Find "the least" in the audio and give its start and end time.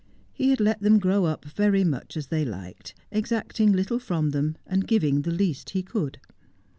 5.21-5.69